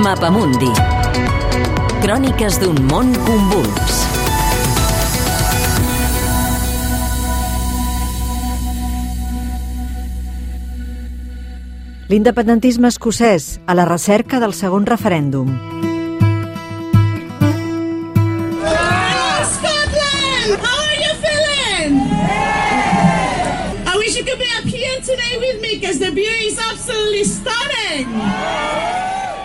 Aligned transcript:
Mapamundi. 0.00 0.70
Cròniques 2.00 2.56
d'un 2.62 2.78
món 2.88 3.10
convuls. 3.26 3.96
L'independentisme 12.08 12.88
escocès 12.88 13.60
a 13.66 13.76
la 13.76 13.84
recerca 13.84 14.40
del 14.40 14.56
segon 14.56 14.88
referèndum. 14.88 15.52
Scotland! 19.52 20.50
How 20.64 20.80
are 20.80 20.98
you 21.04 21.12
feeling? 21.20 21.92
I 23.84 23.94
wish 24.00 24.16
you 24.16 24.24
could 24.24 24.40
be 24.40 24.48
up 24.56 24.64
here 24.64 24.96
today 25.04 25.36
with 25.44 25.60
me 25.60 25.76
because 25.76 25.98
the 25.98 26.10
view 26.10 26.36
is 26.48 26.58
absolutely 26.72 27.24
stunning. 27.24 28.08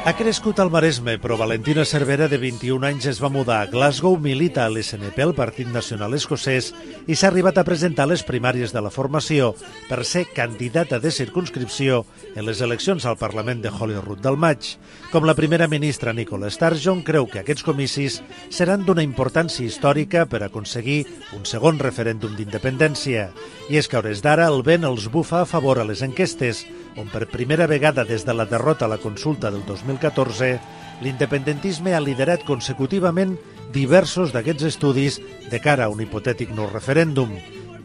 Ha 0.06 0.14
crescut 0.14 0.60
al 0.62 0.70
Maresme, 0.70 1.16
però 1.18 1.34
Valentina 1.36 1.82
Cervera, 1.84 2.28
de 2.30 2.38
21 2.38 2.86
anys, 2.86 3.08
es 3.10 3.18
va 3.18 3.32
mudar 3.34 3.56
a 3.64 3.70
Glasgow, 3.72 4.20
milita 4.22 4.62
a 4.62 4.70
l'SNP, 4.70 5.18
el 5.24 5.34
Partit 5.34 5.72
Nacional 5.74 6.14
Escocès, 6.14 6.68
i 7.10 7.18
s'ha 7.18 7.32
arribat 7.32 7.58
a 7.58 7.64
presentar 7.66 8.06
les 8.06 8.22
primàries 8.22 8.70
de 8.70 8.84
la 8.86 8.92
formació 8.94 9.56
per 9.90 10.04
ser 10.06 10.28
candidata 10.30 11.00
de 11.02 11.10
circunscripció 11.10 12.04
en 12.36 12.46
les 12.46 12.62
eleccions 12.62 13.10
al 13.10 13.18
Parlament 13.18 13.66
de 13.66 13.74
Holyrood 13.74 14.22
del 14.22 14.38
maig. 14.38 14.76
Com 15.10 15.26
la 15.26 15.34
primera 15.34 15.66
ministra 15.66 16.14
Nicola 16.14 16.54
Sturgeon, 16.54 17.02
creu 17.02 17.26
que 17.26 17.42
aquests 17.42 17.66
comicis 17.66 18.22
seran 18.54 18.86
d'una 18.86 19.02
importància 19.02 19.66
històrica 19.66 20.28
per 20.30 20.44
aconseguir 20.46 21.08
un 21.34 21.50
segon 21.50 21.82
referèndum 21.82 22.38
d'independència. 22.38 23.32
I 23.74 23.82
és 23.82 23.90
que 23.90 23.98
a 23.98 24.06
hores 24.06 24.22
d'ara 24.22 24.54
el 24.54 24.62
vent 24.62 24.86
els 24.86 25.10
bufa 25.10 25.42
a 25.42 25.50
favor 25.50 25.82
a 25.82 25.90
les 25.90 26.06
enquestes, 26.06 26.68
on 26.96 27.10
per 27.12 27.26
primera 27.28 27.66
vegada 27.68 28.06
des 28.06 28.24
de 28.24 28.34
la 28.38 28.46
derrota 28.46 28.86
a 28.86 28.94
la 28.94 29.02
consulta 29.02 29.50
del 29.52 29.66
2014, 29.96 30.60
l'independentisme 31.04 31.96
ha 31.96 32.04
liderat 32.04 32.46
consecutivament 32.48 33.36
diversos 33.76 34.32
d'aquests 34.36 34.70
estudis 34.72 35.20
de 35.52 35.60
cara 35.60 35.88
a 35.88 35.92
un 35.92 36.02
hipotètic 36.04 36.54
no 36.56 36.70
referèndum 36.72 37.36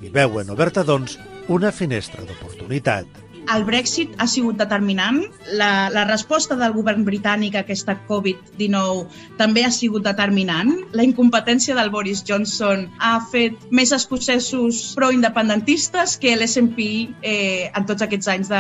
i 0.01 0.13
veuen 0.13 0.51
oberta, 0.51 0.85
doncs, 0.87 1.19
una 1.49 1.73
finestra 1.75 2.23
d'oportunitat. 2.25 3.09
El 3.51 3.65
Brexit 3.67 4.13
ha 4.23 4.27
sigut 4.31 4.59
determinant. 4.61 5.25
La, 5.59 5.89
la 5.91 6.05
resposta 6.07 6.55
del 6.61 6.75
govern 6.77 7.03
britànic 7.07 7.57
a 7.57 7.65
aquesta 7.65 7.97
Covid-19 8.07 9.07
també 9.41 9.65
ha 9.67 9.73
sigut 9.75 10.05
determinant. 10.07 10.71
La 10.95 11.07
incompetència 11.07 11.75
del 11.75 11.91
Boris 11.91 12.23
Johnson 12.29 12.87
ha 13.01 13.17
fet 13.33 13.59
més 13.75 13.91
escocesos 13.97 14.93
pro-independentistes 14.95 16.19
que 16.23 16.37
l'SNP 16.37 16.89
eh, 17.23 17.71
en 17.75 17.91
tots 17.91 18.07
aquests 18.07 18.31
anys 18.37 18.55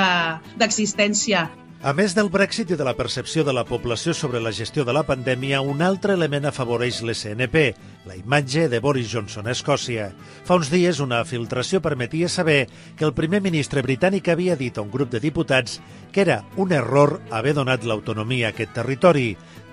d'existència. 0.58 1.46
De, 1.46 1.69
a 1.82 1.94
més 1.96 2.12
del 2.12 2.28
Brexit 2.28 2.74
i 2.74 2.76
de 2.76 2.84
la 2.84 2.92
percepció 2.92 3.40
de 3.40 3.54
la 3.56 3.62
població 3.64 4.12
sobre 4.12 4.40
la 4.44 4.52
gestió 4.52 4.84
de 4.84 4.92
la 4.92 5.02
pandèmia, 5.08 5.62
un 5.64 5.80
altre 5.80 6.12
element 6.12 6.44
afavoreix 6.50 6.98
l'SNP, 7.00 7.62
la 8.04 8.16
imatge 8.18 8.66
de 8.68 8.80
Boris 8.84 9.08
Johnson 9.08 9.46
a 9.48 9.54
Escòcia. 9.56 10.10
Fa 10.44 10.58
uns 10.60 10.68
dies 10.68 11.00
una 11.00 11.22
filtració 11.24 11.80
permetia 11.80 12.28
saber 12.28 12.66
que 12.98 13.06
el 13.08 13.14
primer 13.16 13.40
ministre 13.40 13.80
britànic 13.80 14.28
havia 14.28 14.58
dit 14.60 14.76
a 14.76 14.84
un 14.84 14.90
grup 14.92 15.08
de 15.10 15.22
diputats 15.24 15.78
que 16.12 16.20
era 16.20 16.42
un 16.60 16.74
error 16.76 17.16
haver 17.30 17.54
donat 17.56 17.86
l'autonomia 17.88 18.50
a 18.50 18.52
aquest 18.52 18.74
territori. 18.76 19.30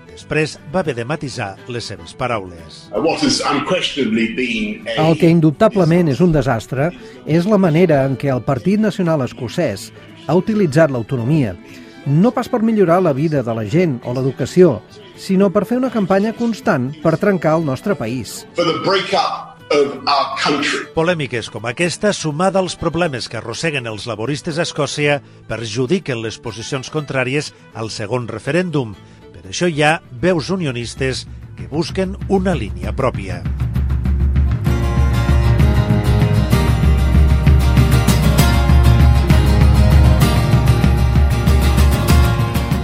Després 0.08 0.56
va 0.72 0.80
haver 0.80 0.94
de 0.96 1.04
matisar 1.04 1.50
les 1.68 1.84
seves 1.84 2.14
paraules. 2.16 2.88
El 4.96 5.18
que 5.20 5.28
indubtablement 5.28 6.08
és 6.08 6.24
un 6.24 6.32
desastre 6.32 6.88
és 7.26 7.44
la 7.44 7.60
manera 7.60 8.00
en 8.08 8.16
què 8.16 8.32
el 8.32 8.40
Partit 8.48 8.80
Nacional 8.80 9.26
Escocès 9.28 9.90
ha 10.26 10.38
utilitzat 10.40 10.90
l'autonomia 10.90 11.52
no 12.08 12.32
pas 12.32 12.48
per 12.48 12.62
millorar 12.64 13.02
la 13.04 13.12
vida 13.12 13.42
de 13.44 13.54
la 13.54 13.66
gent 13.68 13.98
o 14.08 14.14
l'educació, 14.16 14.80
sinó 15.20 15.52
per 15.52 15.66
fer 15.68 15.78
una 15.78 15.92
campanya 15.92 16.32
constant 16.32 16.90
per 17.02 17.18
trencar 17.20 17.58
el 17.58 17.66
nostre 17.68 17.94
país. 17.98 18.40
Polèmiques 20.96 21.50
com 21.52 21.68
aquesta, 21.68 22.14
sumada 22.16 22.62
als 22.62 22.78
problemes 22.80 23.28
que 23.28 23.38
arrosseguen 23.38 23.86
els 23.86 24.08
laboristes 24.08 24.58
a 24.58 24.64
Escòcia, 24.64 25.20
perjudiquen 25.50 26.22
les 26.24 26.40
posicions 26.40 26.88
contràries 26.90 27.52
al 27.74 27.92
segon 27.92 28.28
referèndum. 28.32 28.96
Per 29.34 29.44
això 29.52 29.68
hi 29.68 29.84
ha 29.84 29.98
veus 30.10 30.48
unionistes 30.50 31.26
que 31.58 31.68
busquen 31.68 32.16
una 32.28 32.56
línia 32.56 32.96
pròpia. 32.96 33.42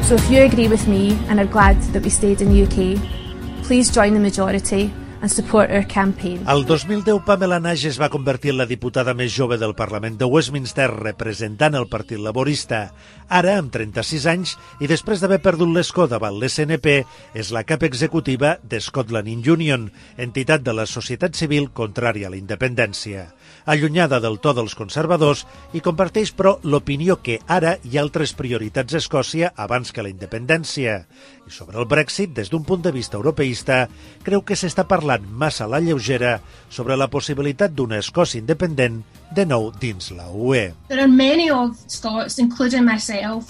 So 0.07 0.17
if 0.17 0.31
you 0.31 0.43
agree 0.43 0.69
with 0.69 0.87
me 0.87 1.19
and 1.29 1.41
are 1.41 1.47
glad 1.47 1.81
that 1.95 2.03
we 2.03 2.11
stayed 2.11 2.43
in 2.43 2.53
the 2.53 2.63
UK, 2.65 3.65
please 3.65 3.91
join 3.91 4.13
the 4.13 4.21
majority 4.21 4.93
and 5.25 5.33
support 5.33 5.71
our 5.71 5.87
campaign. 5.89 6.45
El 6.47 6.67
2010, 6.67 7.25
Pamela 7.25 7.59
Nash 7.59 7.87
es 7.89 7.97
va 8.01 8.11
convertir 8.13 8.53
en 8.53 8.59
la 8.61 8.69
diputada 8.69 9.15
més 9.17 9.33
jove 9.33 9.57
del 9.57 9.73
Parlament 9.79 10.19
de 10.21 10.29
Westminster, 10.29 10.91
representant 10.93 11.79
el 11.79 11.89
Partit 11.89 12.21
Laborista. 12.21 12.91
Ara, 13.33 13.57
amb 13.57 13.73
36 13.73 14.27
anys, 14.29 14.53
i 14.85 14.91
després 14.91 15.25
d'haver 15.25 15.41
perdut 15.41 15.73
l'escó 15.73 16.05
davant 16.11 16.37
l'SNP, 16.37 16.99
és 17.33 17.55
la 17.57 17.65
cap 17.65 17.87
executiva 17.89 18.59
de 18.63 18.83
Scotland 18.85 19.49
Union, 19.49 19.89
entitat 20.21 20.61
de 20.61 20.77
la 20.77 20.85
societat 20.85 21.33
civil 21.41 21.73
contrària 21.73 22.29
a 22.29 22.35
la 22.37 22.41
independència 22.41 23.31
allunyada 23.65 24.21
del 24.21 24.39
to 24.41 24.53
dels 24.55 24.75
conservadors 24.77 25.45
i 25.73 25.81
comparteix, 25.85 26.33
però, 26.37 26.59
l'opinió 26.63 27.17
que 27.25 27.39
ara 27.49 27.77
hi 27.83 27.97
ha 27.97 28.03
altres 28.05 28.35
prioritats 28.37 28.95
a 28.95 29.01
Escòcia 29.01 29.53
abans 29.57 29.93
que 29.93 30.05
la 30.05 30.13
independència. 30.13 31.05
I 31.45 31.53
sobre 31.53 31.79
el 31.81 31.89
Brexit, 31.89 32.33
des 32.37 32.51
d'un 32.53 32.65
punt 32.65 32.83
de 32.85 32.93
vista 32.93 33.17
europeista, 33.17 33.85
creu 34.25 34.45
que 34.45 34.57
s'està 34.57 34.87
parlant 34.89 35.14
massa 35.23 35.65
a 35.65 35.69
la 35.69 35.81
lleugera 35.81 36.41
sobre 36.71 36.97
la 36.97 37.09
possibilitat 37.09 37.71
d'una 37.71 38.01
Escòcia 38.03 38.41
independent 38.41 39.03
de 39.35 39.47
nou 39.47 39.71
dins 39.81 40.11
la 40.15 40.27
UE. 40.31 40.73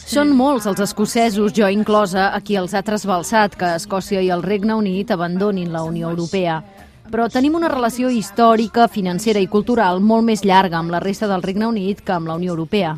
Són 0.05 0.33
molts 0.37 0.67
els 0.67 0.81
escocesos, 0.81 1.53
jo 1.57 1.69
inclosa, 1.69 2.31
a 2.35 2.41
qui 2.41 2.57
els 2.61 2.75
ha 2.75 2.83
trasbalsat 2.83 3.57
que 3.57 3.75
Escòcia 3.77 4.21
i 4.21 4.31
el 4.31 4.43
Regne 4.43 4.75
Unit 4.75 5.11
abandonin 5.11 5.73
la 5.73 5.85
Unió 5.85 6.11
Europea 6.11 6.63
però 7.11 7.29
tenim 7.31 7.55
una 7.55 7.69
relació 7.69 8.09
històrica, 8.11 8.89
financera 8.89 9.39
i 9.39 9.47
cultural 9.47 10.01
molt 10.01 10.25
més 10.27 10.41
llarga 10.43 10.81
amb 10.81 10.91
la 10.91 11.03
resta 11.05 11.29
del 11.31 11.45
Regne 11.45 11.69
Unit 11.69 12.01
que 12.03 12.15
amb 12.17 12.27
la 12.27 12.35
Unió 12.41 12.55
Europea. 12.57 12.97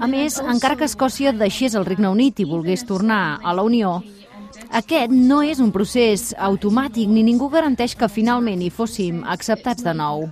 A 0.00 0.08
més, 0.10 0.40
encara 0.40 0.76
que 0.76 0.88
Escòcia 0.88 1.32
deixés 1.32 1.76
el 1.78 1.86
Regne 1.86 2.10
Unit 2.10 2.40
i 2.40 2.48
volgués 2.48 2.84
tornar 2.84 3.38
a 3.42 3.54
la 3.56 3.62
Unió, 3.62 4.00
aquest 4.70 5.12
no 5.12 5.42
és 5.42 5.60
un 5.62 5.72
procés 5.74 6.32
automàtic 6.38 7.10
ni 7.10 7.22
ningú 7.26 7.48
garanteix 7.52 7.94
que 7.98 8.08
finalment 8.10 8.62
hi 8.62 8.70
fóssim 8.70 9.22
acceptats 9.24 9.84
de 9.86 9.94
nou. 9.94 10.26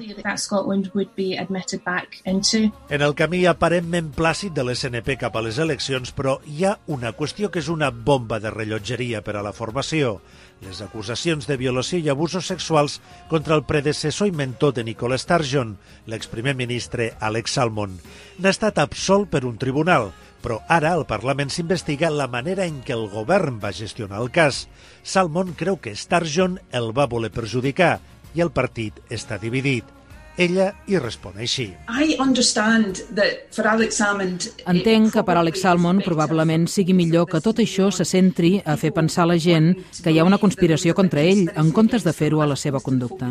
En 2.90 3.06
el 3.08 3.14
camí 3.14 3.44
aparentment 3.46 4.10
plàcid 4.16 4.54
de 4.56 4.64
l'SNP 4.64 5.18
cap 5.20 5.36
a 5.36 5.44
les 5.44 5.58
eleccions, 5.58 6.14
però 6.14 6.38
hi 6.46 6.64
ha 6.64 6.78
una 6.86 7.12
qüestió 7.12 7.50
que 7.50 7.62
és 7.62 7.68
una 7.68 7.90
bomba 7.90 8.40
de 8.40 8.50
rellotgeria 8.50 9.22
per 9.22 9.36
a 9.36 9.44
la 9.46 9.52
formació 9.52 10.18
les 10.64 10.80
acusacions 10.80 11.46
de 11.46 11.56
violació 11.60 11.98
i 12.00 12.08
abusos 12.08 12.48
sexuals 12.48 13.00
contra 13.28 13.56
el 13.58 13.64
predecessor 13.68 14.30
i 14.30 14.34
mentor 14.36 14.74
de 14.74 14.84
Nicola 14.84 15.18
Sturgeon, 15.18 15.76
l'exprimer 16.06 16.54
ministre 16.56 17.12
Alex 17.20 17.58
Salmon. 17.58 17.98
N'ha 18.38 18.54
estat 18.54 18.80
absolt 18.82 19.30
per 19.30 19.44
un 19.44 19.58
tribunal, 19.60 20.12
però 20.44 20.60
ara 20.68 20.92
al 20.92 21.06
Parlament 21.08 21.48
s'investiga 21.48 22.10
la 22.12 22.28
manera 22.28 22.66
en 22.68 22.82
què 22.84 22.92
el 22.92 23.06
govern 23.08 23.56
va 23.62 23.72
gestionar 23.72 24.20
el 24.20 24.28
cas. 24.28 24.66
Salmon 25.02 25.54
creu 25.56 25.78
que 25.80 25.96
Sturgeon 25.96 26.58
el 26.70 26.92
va 26.92 27.08
voler 27.08 27.32
perjudicar 27.32 27.94
i 28.36 28.44
el 28.44 28.52
partit 28.52 29.00
està 29.08 29.40
dividit. 29.40 29.88
Ella 30.36 30.72
hi 30.90 30.98
respon 30.98 31.36
així. 31.38 31.68
Entenc 34.72 35.12
que 35.14 35.22
per 35.22 35.36
Alex 35.38 35.62
Salmon 35.62 36.00
probablement 36.02 36.66
sigui 36.70 36.96
millor 36.96 37.28
que 37.30 37.40
tot 37.44 37.62
això 37.62 37.90
se 37.94 38.06
centri 38.08 38.56
a 38.66 38.74
fer 38.80 38.90
pensar 38.96 39.22
a 39.24 39.30
la 39.30 39.38
gent 39.38 39.70
que 40.02 40.10
hi 40.10 40.18
ha 40.18 40.26
una 40.26 40.40
conspiració 40.42 40.96
contra 40.98 41.22
ell, 41.22 41.46
en 41.54 41.70
comptes 41.76 42.02
de 42.02 42.12
fer-ho 42.12 42.42
a 42.42 42.48
la 42.50 42.58
seva 42.58 42.82
conducta. 42.82 43.30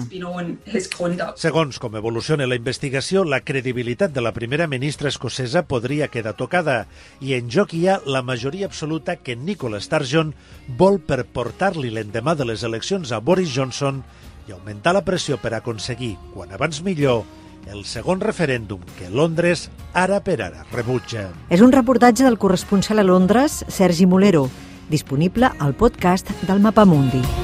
Segons 1.44 1.80
com 1.84 2.00
evoluciona 2.00 2.48
la 2.48 2.60
investigació, 2.60 3.26
la 3.28 3.44
credibilitat 3.44 4.16
de 4.16 4.24
la 4.24 4.32
primera 4.32 4.70
ministra 4.72 5.12
escocesa 5.12 5.68
podria 5.68 6.08
quedar 6.08 6.38
tocada 6.40 6.86
i 7.20 7.36
en 7.36 7.52
joc 7.52 7.76
hi 7.76 7.88
ha 7.90 8.00
la 8.08 8.24
majoria 8.24 8.72
absoluta 8.72 9.18
que 9.18 9.36
Nicola 9.36 9.84
Sturgeon 9.84 10.32
vol 10.80 11.02
per 11.04 11.26
portar-li 11.28 11.92
l'endemà 11.92 12.38
de 12.40 12.48
les 12.48 12.64
eleccions 12.64 13.12
a 13.12 13.20
Boris 13.20 13.52
Johnson 13.52 14.06
i 14.48 14.52
augmentar 14.52 14.94
la 14.94 15.06
pressió 15.06 15.38
per 15.42 15.54
aconseguir, 15.54 16.16
quan 16.34 16.52
abans 16.52 16.82
millor, 16.84 17.24
el 17.72 17.86
segon 17.88 18.22
referèndum 18.24 18.82
que 18.98 19.10
Londres 19.10 19.70
ara 19.94 20.20
per 20.24 20.42
ara 20.42 20.66
rebutja. 20.74 21.30
És 21.50 21.64
un 21.64 21.72
reportatge 21.72 22.26
del 22.28 22.40
corresponsal 22.40 23.00
a 23.00 23.08
Londres, 23.08 23.64
Sergi 23.68 24.06
Molero, 24.06 24.50
disponible 24.90 25.52
al 25.60 25.74
podcast 25.74 26.30
del 26.44 26.60
Mapamundi. 26.60 27.43